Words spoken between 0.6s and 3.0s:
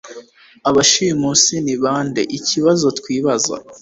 Abashimusi ni bandeikibazo